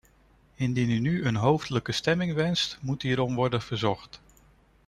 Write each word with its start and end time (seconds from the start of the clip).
Indien 0.55 0.89
u 0.89 0.99
nu 1.01 1.25
een 1.25 1.35
hoofdelijke 1.35 1.91
stemming 1.91 2.33
wenst, 2.33 2.77
moet 2.81 3.01
hierom 3.01 3.35
worden 3.35 3.61
verzocht. 3.61 4.21